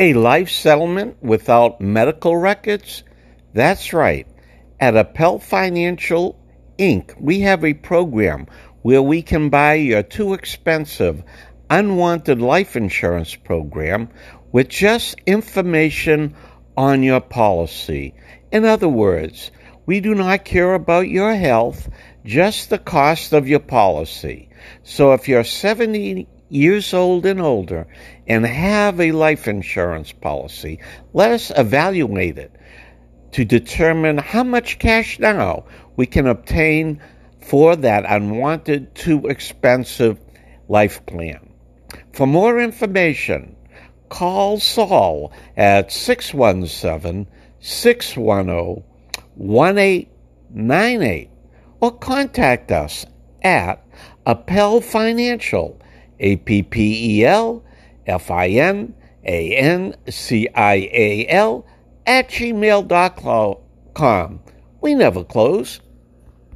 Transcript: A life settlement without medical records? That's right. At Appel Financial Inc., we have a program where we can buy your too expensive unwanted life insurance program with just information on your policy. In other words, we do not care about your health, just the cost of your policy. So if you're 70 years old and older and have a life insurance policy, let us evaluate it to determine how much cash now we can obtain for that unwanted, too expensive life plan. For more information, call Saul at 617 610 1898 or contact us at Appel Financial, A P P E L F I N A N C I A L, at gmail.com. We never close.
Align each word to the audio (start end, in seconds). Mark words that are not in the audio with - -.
A 0.00 0.12
life 0.12 0.50
settlement 0.50 1.20
without 1.20 1.80
medical 1.80 2.36
records? 2.36 3.02
That's 3.52 3.92
right. 3.92 4.28
At 4.78 4.96
Appel 4.96 5.40
Financial 5.40 6.38
Inc., 6.78 7.20
we 7.20 7.40
have 7.40 7.64
a 7.64 7.74
program 7.74 8.46
where 8.82 9.02
we 9.02 9.22
can 9.22 9.48
buy 9.48 9.74
your 9.74 10.04
too 10.04 10.34
expensive 10.34 11.24
unwanted 11.68 12.40
life 12.40 12.76
insurance 12.76 13.34
program 13.34 14.08
with 14.52 14.68
just 14.68 15.16
information 15.26 16.36
on 16.76 17.02
your 17.02 17.20
policy. 17.20 18.14
In 18.52 18.64
other 18.64 18.88
words, 18.88 19.50
we 19.84 19.98
do 19.98 20.14
not 20.14 20.44
care 20.44 20.74
about 20.74 21.08
your 21.08 21.34
health, 21.34 21.88
just 22.24 22.70
the 22.70 22.78
cost 22.78 23.32
of 23.32 23.48
your 23.48 23.58
policy. 23.58 24.48
So 24.84 25.12
if 25.14 25.28
you're 25.28 25.42
70 25.42 26.28
years 26.48 26.94
old 26.94 27.26
and 27.26 27.40
older 27.40 27.86
and 28.26 28.46
have 28.46 29.00
a 29.00 29.12
life 29.12 29.48
insurance 29.48 30.12
policy, 30.12 30.80
let 31.12 31.30
us 31.30 31.52
evaluate 31.56 32.38
it 32.38 32.52
to 33.32 33.44
determine 33.44 34.18
how 34.18 34.42
much 34.42 34.78
cash 34.78 35.18
now 35.18 35.64
we 35.96 36.06
can 36.06 36.26
obtain 36.26 37.00
for 37.40 37.76
that 37.76 38.04
unwanted, 38.06 38.94
too 38.94 39.26
expensive 39.26 40.18
life 40.68 41.04
plan. 41.06 41.48
For 42.12 42.26
more 42.26 42.60
information, 42.60 43.56
call 44.08 44.58
Saul 44.58 45.32
at 45.56 45.92
617 45.92 47.26
610 47.60 48.84
1898 49.36 51.30
or 51.80 51.92
contact 51.92 52.72
us 52.72 53.06
at 53.42 53.84
Appel 54.26 54.80
Financial, 54.80 55.80
A 56.20 56.36
P 56.36 56.62
P 56.62 57.18
E 57.18 57.24
L 57.24 57.64
F 58.06 58.30
I 58.30 58.48
N 58.48 58.94
A 59.24 59.54
N 59.56 59.94
C 60.08 60.48
I 60.54 60.88
A 60.92 61.26
L, 61.28 61.66
at 62.06 62.28
gmail.com. 62.30 63.60
We 64.80 64.94
never 64.94 65.24
close. 65.24 65.80